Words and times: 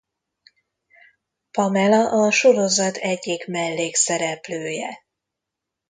Pamela 1.51 2.09
a 2.25 2.31
sorozat 2.31 2.95
egyik 2.97 3.47
mellékszereplője. 3.47 5.05